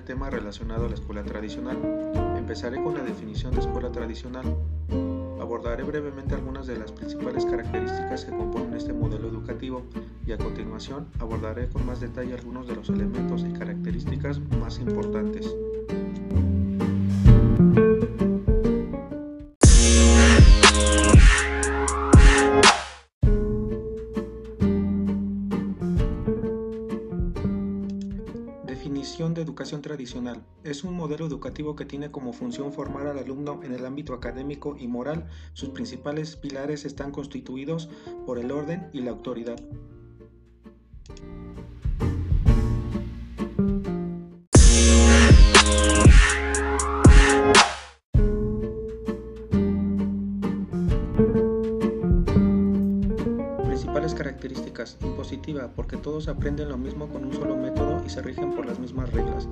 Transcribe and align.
tema 0.00 0.30
relacionado 0.30 0.86
a 0.86 0.88
la 0.88 0.94
escuela 0.94 1.22
tradicional. 1.22 1.78
Empezaré 2.36 2.82
con 2.82 2.94
la 2.94 3.02
definición 3.02 3.54
de 3.54 3.60
escuela 3.60 3.90
tradicional. 3.90 4.56
Abordaré 5.40 5.82
brevemente 5.82 6.34
algunas 6.34 6.66
de 6.66 6.78
las 6.78 6.92
principales 6.92 7.44
características 7.44 8.24
que 8.24 8.32
componen 8.32 8.74
este 8.74 8.92
modelo 8.92 9.28
educativo 9.28 9.82
y 10.26 10.32
a 10.32 10.38
continuación 10.38 11.08
abordaré 11.18 11.68
con 11.68 11.86
más 11.86 12.00
detalle 12.00 12.34
algunos 12.34 12.66
de 12.66 12.76
los 12.76 12.88
elementos 12.88 13.44
y 13.48 13.52
características 13.52 14.40
más 14.60 14.78
importantes. 14.78 15.54
Tradicional. 29.82 30.44
Es 30.64 30.84
un 30.84 30.94
modelo 30.94 31.26
educativo 31.26 31.76
que 31.76 31.84
tiene 31.84 32.10
como 32.10 32.32
función 32.32 32.72
formar 32.72 33.06
al 33.06 33.18
alumno 33.18 33.60
en 33.62 33.72
el 33.72 33.84
ámbito 33.84 34.14
académico 34.14 34.76
y 34.78 34.88
moral. 34.88 35.28
Sus 35.52 35.70
principales 35.70 36.36
pilares 36.36 36.84
están 36.84 37.10
constituidos 37.10 37.88
por 38.26 38.38
el 38.38 38.50
orden 38.50 38.88
y 38.92 39.00
la 39.00 39.10
autoridad. 39.10 39.58
Porque 55.74 55.96
todos 55.96 56.28
aprenden 56.28 56.68
lo 56.68 56.76
mismo 56.76 57.08
con 57.08 57.24
un 57.24 57.32
solo 57.32 57.56
método 57.56 58.02
y 58.04 58.10
se 58.10 58.20
rigen 58.20 58.54
por 58.54 58.66
las 58.66 58.78
mismas 58.78 59.10
reglas. 59.10 59.48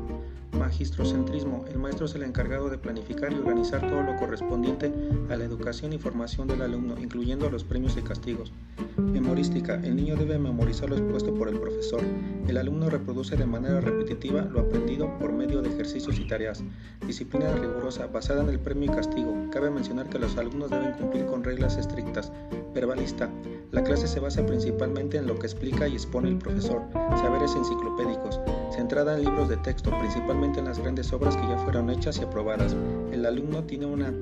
Magistrocentrismo. 0.53 1.65
El 1.71 1.79
maestro 1.79 2.05
es 2.05 2.15
el 2.15 2.23
encargado 2.23 2.69
de 2.69 2.77
planificar 2.77 3.33
y 3.33 3.37
organizar 3.37 3.81
todo 3.81 4.03
lo 4.03 4.15
correspondiente 4.17 4.93
a 5.31 5.37
la 5.37 5.45
educación 5.45 5.95
y 5.95 5.99
formación 5.99 6.49
del 6.49 6.61
alumno, 6.61 6.97
incluyendo 6.99 7.49
los 7.49 7.65
premios 7.65 7.97
y 7.97 8.03
castigos. 8.03 8.53
Memorística. 8.99 9.75
El 9.77 9.97
niño 9.97 10.17
debe 10.17 10.39
memorizar 10.39 10.91
lo 10.91 10.97
expuesto 10.97 11.35
por 11.35 11.49
el 11.49 11.59
profesor. 11.59 12.03
El 12.47 12.59
alumno 12.59 12.91
reproduce 12.91 13.37
de 13.37 13.47
manera 13.47 13.81
repetitiva 13.81 14.43
lo 14.43 14.61
aprendido 14.61 15.19
por 15.19 15.33
medio 15.33 15.63
de 15.63 15.71
ejercicios 15.71 16.19
y 16.19 16.27
tareas. 16.27 16.63
Disciplina 17.07 17.53
rigurosa, 17.53 18.07
basada 18.07 18.43
en 18.43 18.51
el 18.51 18.61
premio 18.61 18.93
y 18.93 18.95
castigo. 18.95 19.35
Cabe 19.51 19.71
mencionar 19.71 20.11
que 20.11 20.19
los 20.19 20.37
alumnos 20.37 20.71
deben 20.71 20.93
cumplir 20.93 21.25
con 21.25 21.43
reglas 21.43 21.79
estrictas. 21.79 22.33
Verbalista. 22.77 23.31
La 23.73 23.83
clase 23.83 24.07
se 24.07 24.21
basa 24.21 24.45
principalmente 24.45 25.17
en 25.17 25.27
lo 25.27 25.39
que 25.39 25.47
explica 25.47 25.89
y 25.89 25.95
expone 25.95 26.29
el 26.29 26.37
profesor, 26.37 26.83
saberes 26.93 27.55
enciclopédicos, 27.57 28.39
centrada 28.71 29.17
en 29.17 29.25
libros 29.25 29.49
de 29.49 29.57
texto, 29.57 29.91
principalmente 29.99 30.61
en 30.61 30.67
las 30.67 30.79
grandes 30.79 31.11
obras 31.11 31.37
que 31.39 31.49
ya 31.49 31.57
fueron 31.57 31.89
hechas 31.89 32.19
y 32.19 32.25
aprobadas. 32.25 32.77
El 33.13 33.25
alumno 33.25 33.65
tiene 33.65 33.87
una 33.87 34.13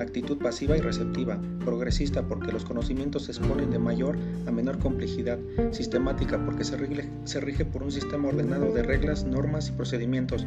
actitud 0.00 0.38
pasiva 0.38 0.76
y 0.76 0.80
receptiva, 0.80 1.38
progresista 1.64 2.22
porque 2.22 2.50
los 2.50 2.64
conocimientos 2.64 3.24
se 3.24 3.32
exponen 3.32 3.70
de 3.70 3.78
mayor 3.78 4.16
a 4.46 4.50
menor 4.50 4.78
complejidad, 4.78 5.38
sistemática 5.70 6.44
porque 6.44 6.64
se 6.64 6.76
rige, 6.76 7.08
se 7.24 7.40
rige 7.40 7.64
por 7.64 7.84
un 7.84 7.92
sistema 7.92 8.28
ordenado 8.28 8.72
de 8.72 8.82
reglas, 8.82 9.24
normas 9.24 9.68
y 9.68 9.72
procedimientos, 9.72 10.44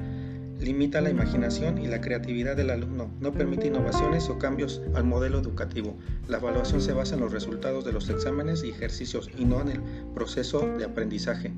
limita 0.63 1.01
la 1.01 1.09
imaginación 1.09 1.77
y 1.77 1.87
la 1.87 1.99
creatividad 1.99 2.55
del 2.55 2.69
alumno, 2.69 3.11
no 3.19 3.33
permite 3.33 3.67
innovaciones 3.67 4.29
o 4.29 4.39
cambios 4.39 4.81
al 4.95 5.03
modelo 5.03 5.39
educativo. 5.39 5.97
La 6.27 6.37
evaluación 6.37 6.81
se 6.81 6.93
basa 6.93 7.15
en 7.15 7.21
los 7.21 7.33
resultados 7.33 7.83
de 7.83 7.91
los 7.91 8.09
exámenes 8.09 8.63
y 8.63 8.69
ejercicios 8.69 9.29
y 9.37 9.43
no 9.43 9.59
en 9.61 9.69
el 9.69 9.81
proceso 10.13 10.61
de 10.77 10.85
aprendizaje. 10.85 11.51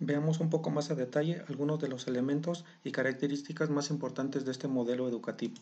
Veamos 0.00 0.40
un 0.40 0.50
poco 0.50 0.70
más 0.70 0.90
a 0.90 0.96
detalle 0.96 1.42
algunos 1.48 1.80
de 1.80 1.88
los 1.88 2.08
elementos 2.08 2.64
y 2.82 2.90
características 2.90 3.70
más 3.70 3.90
importantes 3.90 4.44
de 4.44 4.50
este 4.50 4.66
modelo 4.68 5.08
educativo. 5.08 5.54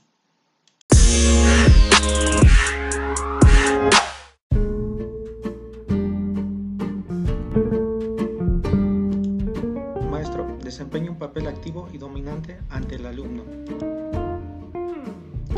Dominante 12.02 12.58
ante 12.68 12.96
el 12.96 13.06
alumno. 13.06 13.44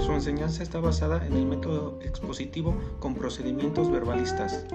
Su 0.04 0.12
enseñanza 0.12 0.62
está 0.62 0.78
basada 0.78 1.26
en 1.26 1.32
el 1.32 1.46
método 1.46 1.98
expositivo 2.02 2.76
con 3.00 3.14
procedimientos 3.14 3.90
verbalistas. 3.90 4.66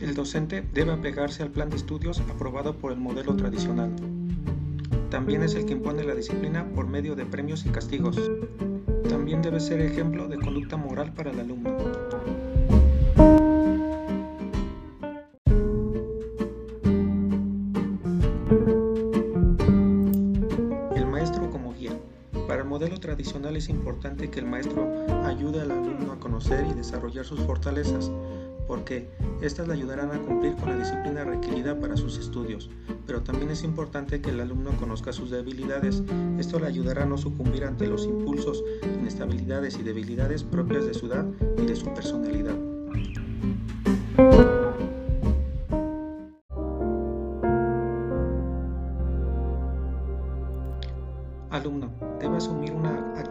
El 0.00 0.14
docente 0.14 0.62
debe 0.74 0.92
apegarse 0.92 1.42
al 1.42 1.50
plan 1.50 1.70
de 1.70 1.76
estudios 1.76 2.20
aprobado 2.30 2.76
por 2.76 2.92
el 2.92 2.98
modelo 2.98 3.34
tradicional. 3.36 3.90
También 5.08 5.42
es 5.42 5.54
el 5.54 5.64
que 5.64 5.72
impone 5.72 6.04
la 6.04 6.14
disciplina 6.14 6.68
por 6.74 6.86
medio 6.86 7.16
de 7.16 7.24
premios 7.24 7.64
y 7.64 7.70
castigos. 7.70 8.20
También 9.08 9.40
debe 9.40 9.60
ser 9.60 9.80
ejemplo 9.80 10.28
de 10.28 10.38
conducta 10.38 10.76
moral 10.76 11.14
para 11.14 11.30
el 11.30 11.40
alumno. 11.40 11.74
Tradicional 23.14 23.56
es 23.56 23.68
importante 23.68 24.28
que 24.28 24.40
el 24.40 24.46
maestro 24.46 25.06
ayude 25.24 25.60
al 25.60 25.70
alumno 25.70 26.12
a 26.12 26.18
conocer 26.18 26.66
y 26.68 26.74
desarrollar 26.74 27.24
sus 27.24 27.38
fortalezas, 27.40 28.10
porque 28.66 29.08
éstas 29.40 29.68
le 29.68 29.74
ayudarán 29.74 30.10
a 30.10 30.18
cumplir 30.18 30.56
con 30.56 30.70
la 30.70 30.76
disciplina 30.76 31.22
requerida 31.22 31.78
para 31.78 31.96
sus 31.96 32.18
estudios, 32.18 32.70
pero 33.06 33.22
también 33.22 33.52
es 33.52 33.62
importante 33.62 34.20
que 34.20 34.30
el 34.30 34.40
alumno 34.40 34.72
conozca 34.80 35.12
sus 35.12 35.30
debilidades. 35.30 36.02
Esto 36.40 36.58
le 36.58 36.66
ayudará 36.66 37.04
a 37.04 37.06
no 37.06 37.16
sucumbir 37.16 37.64
ante 37.64 37.86
los 37.86 38.04
impulsos, 38.04 38.64
inestabilidades 38.82 39.78
y 39.78 39.84
debilidades 39.84 40.42
propias 40.42 40.84
de 40.84 40.94
su 40.94 41.06
edad 41.06 41.24
y 41.56 41.66
de 41.66 41.76
su 41.76 41.94
personalidad. 41.94 42.73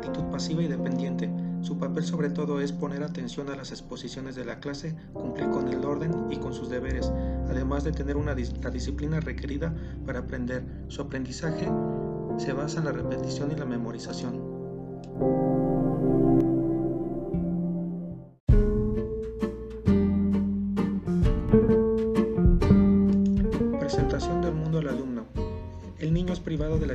Actitud 0.03 0.25
pasiva 0.25 0.61
y 0.61 0.67
dependiente. 0.67 1.31
Su 1.61 1.77
papel 1.77 2.03
sobre 2.03 2.29
todo 2.29 2.59
es 2.59 2.73
poner 2.73 3.03
atención 3.03 3.49
a 3.49 3.55
las 3.55 3.71
exposiciones 3.71 4.35
de 4.35 4.43
la 4.43 4.59
clase, 4.59 4.95
cumplir 5.13 5.49
con 5.49 5.69
el 5.69 5.85
orden 5.85 6.27
y 6.29 6.37
con 6.37 6.53
sus 6.53 6.69
deberes, 6.69 7.11
además 7.49 7.85
de 7.85 7.93
tener 7.93 8.17
una 8.17 8.35
la 8.35 8.69
disciplina 8.69 9.21
requerida 9.21 9.73
para 10.05 10.19
aprender. 10.19 10.65
Su 10.89 11.03
aprendizaje 11.03 11.71
se 12.37 12.51
basa 12.51 12.79
en 12.79 12.85
la 12.85 12.91
repetición 12.91 13.51
y 13.51 13.55
la 13.55 13.65
memorización. 13.65 15.82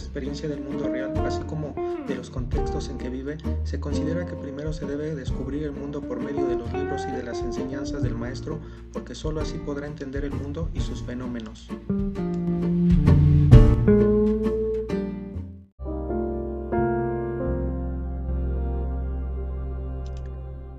Experiencia 0.09 0.49
del 0.49 0.63
mundo 0.63 0.89
real, 0.89 1.13
así 1.27 1.43
como 1.43 1.75
de 2.07 2.15
los 2.15 2.31
contextos 2.31 2.89
en 2.89 2.97
que 2.97 3.11
vive. 3.11 3.37
Se 3.65 3.79
considera 3.79 4.25
que 4.25 4.35
primero 4.37 4.73
se 4.73 4.87
debe 4.87 5.15
descubrir 5.15 5.65
el 5.65 5.73
mundo 5.73 6.01
por 6.01 6.19
medio 6.19 6.47
de 6.47 6.57
los 6.57 6.73
libros 6.73 7.07
y 7.07 7.13
de 7.13 7.23
las 7.23 7.43
enseñanzas 7.43 8.03
del 8.03 8.15
maestro, 8.15 8.59
porque 8.91 9.15
sólo 9.15 9.43
así 9.43 9.59
podrá 9.59 9.87
entender 9.87 10.25
el 10.25 10.33
mundo 10.33 10.71
y 10.73 10.81
sus 10.81 11.03
fenómenos. 11.03 11.69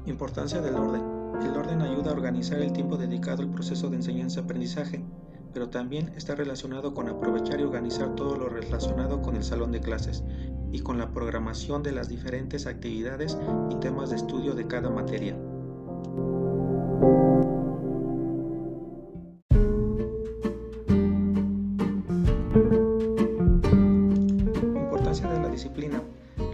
Importancia 0.08 0.60
del 0.60 0.74
orden. 0.74 1.04
El 1.44 1.56
orden 1.56 1.82
ayuda 1.84 2.10
a 2.10 2.14
organizar 2.14 2.60
el 2.60 2.74
tiempo 2.74 2.98
dedicado 2.98 3.44
al 3.44 3.52
proceso 3.52 3.92
de 3.92 3.98
enseñanza-aprendizaje 3.98 5.04
pero 5.54 5.70
también 5.70 6.12
está 6.16 6.36
relacionado 6.36 6.94
con 6.94 7.10
aprovechar 7.10 7.60
y 7.60 7.64
organizar 7.64 8.16
todo 8.16 8.36
lo 8.36 8.50
relacionado 8.50 9.22
con 9.22 9.36
el 9.36 9.44
salón 9.44 9.72
de 9.72 9.82
clases 9.82 10.24
y 10.72 10.80
con 10.80 10.98
la 10.98 11.12
programación 11.12 11.84
de 11.84 11.92
las 11.92 12.10
diferentes 12.10 12.68
actividades 12.68 13.38
y 13.72 13.76
temas 13.76 14.10
de 14.10 14.18
estudio 14.18 14.54
de 14.54 14.68
cada 14.68 14.90
materia. 14.90 15.36
Importancia 24.76 25.28
de 25.28 25.40
la 25.40 25.50
disciplina. 25.50 26.02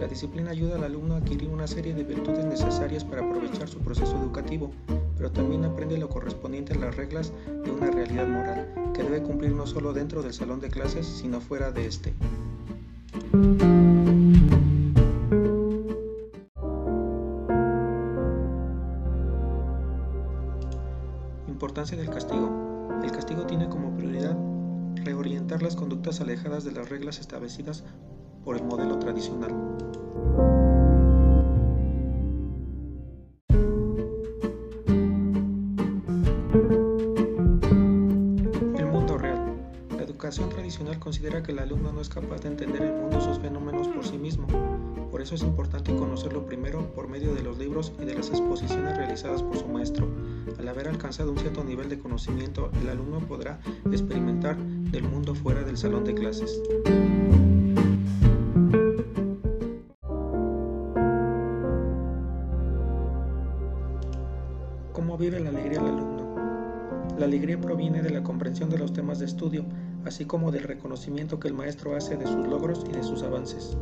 La 0.00 0.06
disciplina 0.06 0.50
ayuda 0.50 0.76
al 0.76 0.84
alumno 0.84 1.14
a 1.14 1.18
adquirir 1.18 1.48
una 1.48 1.66
serie 1.66 1.94
de 1.94 2.04
virtudes 2.04 2.44
necesarias 2.44 3.04
para 3.04 3.22
aprovechar 3.22 3.68
su 3.68 3.78
proceso 3.80 4.16
educativo, 4.16 4.70
pero 5.16 5.30
también 5.30 5.64
aprende 5.64 5.96
lo 5.96 6.08
correspondiente 6.08 6.74
a 6.74 6.76
las 6.76 6.96
reglas 6.96 7.32
de 7.64 7.70
una 7.70 7.90
realidad 7.90 8.26
moral, 8.26 8.85
que 8.96 9.02
debe 9.02 9.22
cumplir 9.22 9.52
no 9.52 9.66
solo 9.66 9.92
dentro 9.92 10.22
del 10.22 10.32
salón 10.32 10.58
de 10.58 10.70
clases, 10.70 11.06
sino 11.06 11.42
fuera 11.42 11.70
de 11.70 11.86
este. 11.86 12.14
Importancia 21.46 21.98
del 21.98 22.08
castigo. 22.08 22.88
El 23.04 23.12
castigo 23.12 23.44
tiene 23.44 23.68
como 23.68 23.94
prioridad 23.94 24.34
reorientar 25.04 25.62
las 25.62 25.76
conductas 25.76 26.22
alejadas 26.22 26.64
de 26.64 26.72
las 26.72 26.88
reglas 26.88 27.18
establecidas 27.18 27.84
por 28.44 28.56
el 28.56 28.64
modelo 28.64 28.98
tradicional. 28.98 30.65
Considera 40.98 41.44
que 41.44 41.52
el 41.52 41.60
alumno 41.60 41.92
no 41.92 42.00
es 42.00 42.08
capaz 42.08 42.42
de 42.42 42.48
entender 42.48 42.82
el 42.82 42.92
mundo 42.92 43.18
y 43.18 43.22
sus 43.22 43.38
fenómenos 43.38 43.86
por 43.86 44.04
sí 44.04 44.18
mismo. 44.18 44.46
Por 45.12 45.22
eso 45.22 45.36
es 45.36 45.42
importante 45.42 45.94
conocerlo 45.94 46.44
primero 46.44 46.92
por 46.92 47.08
medio 47.08 47.34
de 47.34 47.42
los 47.42 47.56
libros 47.56 47.92
y 48.02 48.04
de 48.04 48.16
las 48.16 48.30
exposiciones 48.30 48.96
realizadas 48.96 49.44
por 49.44 49.56
su 49.56 49.68
maestro. 49.68 50.08
Al 50.58 50.68
haber 50.68 50.88
alcanzado 50.88 51.30
un 51.30 51.38
cierto 51.38 51.62
nivel 51.62 51.88
de 51.88 52.00
conocimiento, 52.00 52.70
el 52.82 52.88
alumno 52.88 53.20
podrá 53.20 53.60
experimentar 53.92 54.56
del 54.56 55.04
mundo 55.04 55.36
fuera 55.36 55.62
del 55.62 55.76
salón 55.76 56.04
de 56.04 56.14
clases. 56.14 56.60
¿Cómo 64.92 65.16
vive 65.16 65.38
la 65.38 65.50
alegría 65.50 65.78
el 65.78 65.86
alumno? 65.86 66.16
La 67.18 67.24
alegría 67.24 67.58
proviene 67.60 68.02
de 68.02 68.10
la 68.10 68.22
comprensión 68.22 68.68
de 68.68 68.78
los 68.78 68.92
temas 68.92 69.20
de 69.20 69.26
estudio, 69.26 69.64
así 70.06 70.24
como 70.24 70.52
del 70.52 70.62
reconocimiento 70.62 71.40
que 71.40 71.48
el 71.48 71.54
maestro 71.54 71.96
hace 71.96 72.16
de 72.16 72.26
sus 72.26 72.46
logros 72.46 72.84
y 72.88 72.92
de 72.92 73.02
sus 73.02 73.22
avances. 73.22 73.76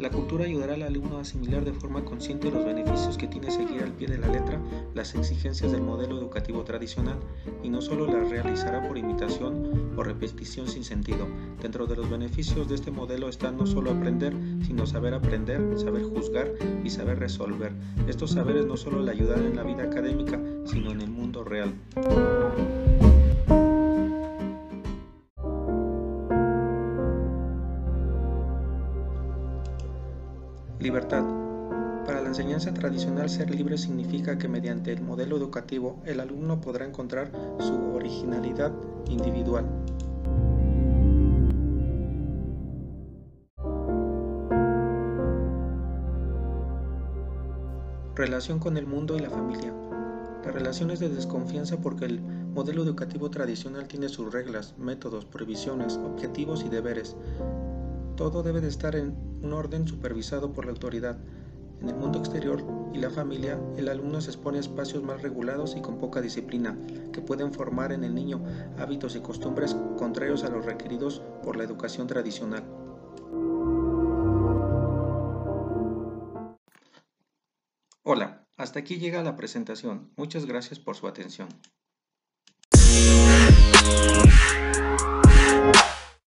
La 0.00 0.08
cultura 0.08 0.46
ayudará 0.46 0.74
al 0.74 0.82
alumno 0.82 1.18
a 1.18 1.20
asimilar 1.20 1.62
de 1.62 1.74
forma 1.74 2.02
consciente 2.06 2.50
los 2.50 2.64
beneficios 2.64 3.18
que 3.18 3.26
tiene 3.26 3.50
seguir 3.50 3.82
al 3.82 3.92
pie 3.92 4.08
de 4.08 4.16
la 4.16 4.28
letra 4.28 4.58
las 4.94 5.14
exigencias 5.14 5.72
del 5.72 5.82
modelo 5.82 6.18
educativo 6.18 6.64
tradicional 6.64 7.18
y 7.62 7.68
no 7.68 7.82
solo 7.82 8.06
las 8.06 8.30
realizará 8.30 8.88
por 8.88 8.96
imitación 8.96 9.92
o 9.94 10.02
repetición 10.02 10.68
sin 10.68 10.84
sentido. 10.84 11.26
Dentro 11.60 11.86
de 11.86 11.96
los 11.96 12.08
beneficios 12.08 12.66
de 12.66 12.76
este 12.76 12.90
modelo 12.90 13.28
está 13.28 13.50
no 13.50 13.66
solo 13.66 13.90
aprender, 13.90 14.34
sino 14.66 14.86
saber 14.86 15.12
aprender, 15.12 15.78
saber 15.78 16.04
juzgar 16.04 16.50
y 16.82 16.88
saber 16.88 17.18
resolver. 17.18 17.72
Estos 18.08 18.30
saberes 18.30 18.64
no 18.64 18.78
solo 18.78 19.02
le 19.02 19.10
ayudarán 19.10 19.44
en 19.44 19.56
la 19.56 19.64
vida 19.64 19.82
académica, 19.82 20.40
sino 20.64 20.92
en 20.92 21.02
el 21.02 21.10
mundo 21.10 21.44
real. 21.44 21.74
Libertad. 30.80 31.22
Para 32.06 32.22
la 32.22 32.28
enseñanza 32.28 32.72
tradicional 32.72 33.28
ser 33.28 33.54
libre 33.54 33.76
significa 33.76 34.38
que 34.38 34.48
mediante 34.48 34.90
el 34.90 35.02
modelo 35.02 35.36
educativo 35.36 36.00
el 36.06 36.20
alumno 36.20 36.58
podrá 36.62 36.86
encontrar 36.86 37.30
su 37.58 37.74
originalidad 37.92 38.72
individual. 39.06 39.66
Relación 48.14 48.58
con 48.58 48.78
el 48.78 48.86
mundo 48.86 49.18
y 49.18 49.20
la 49.20 49.28
familia. 49.28 49.74
La 50.46 50.50
relación 50.50 50.90
es 50.90 51.00
de 51.00 51.10
desconfianza 51.10 51.78
porque 51.82 52.06
el 52.06 52.22
modelo 52.22 52.82
educativo 52.82 53.28
tradicional 53.28 53.86
tiene 53.86 54.08
sus 54.08 54.32
reglas, 54.32 54.74
métodos, 54.78 55.26
prohibiciones, 55.26 55.98
objetivos 55.98 56.64
y 56.64 56.70
deberes. 56.70 57.16
Todo 58.16 58.42
debe 58.42 58.62
de 58.62 58.68
estar 58.68 58.96
en 58.96 59.29
un 59.42 59.52
orden 59.52 59.86
supervisado 59.86 60.52
por 60.52 60.64
la 60.64 60.72
autoridad. 60.72 61.18
En 61.80 61.88
el 61.88 61.96
mundo 61.96 62.18
exterior 62.18 62.62
y 62.92 62.98
la 62.98 63.10
familia, 63.10 63.58
el 63.76 63.88
alumno 63.88 64.20
se 64.20 64.30
expone 64.30 64.58
a 64.58 64.60
espacios 64.60 65.02
más 65.02 65.22
regulados 65.22 65.76
y 65.76 65.80
con 65.80 65.98
poca 65.98 66.20
disciplina, 66.20 66.76
que 67.12 67.22
pueden 67.22 67.52
formar 67.52 67.92
en 67.92 68.04
el 68.04 68.14
niño 68.14 68.42
hábitos 68.78 69.16
y 69.16 69.20
costumbres 69.20 69.74
contrarios 69.96 70.44
a 70.44 70.50
los 70.50 70.64
requeridos 70.66 71.22
por 71.42 71.56
la 71.56 71.64
educación 71.64 72.06
tradicional. 72.06 72.64
Hola, 78.02 78.46
hasta 78.56 78.80
aquí 78.80 78.98
llega 78.98 79.22
la 79.22 79.36
presentación. 79.36 80.10
Muchas 80.16 80.44
gracias 80.44 80.78
por 80.78 80.96
su 80.96 81.06
atención. 81.06 81.48